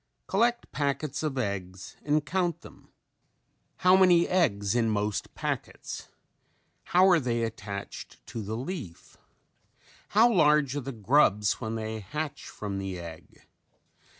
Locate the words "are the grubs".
10.75-11.61